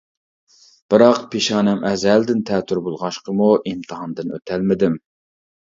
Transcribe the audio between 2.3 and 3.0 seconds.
تەتۈر